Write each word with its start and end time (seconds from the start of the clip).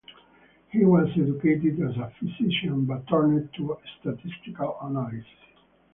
He 0.71 0.83
was 0.83 1.09
educated 1.11 1.79
as 1.79 1.95
a 1.95 2.11
physician 2.19 2.85
but 2.85 3.05
turned 3.07 3.53
to 3.53 3.77
statistical 4.01 4.79
analysis. 4.81 5.27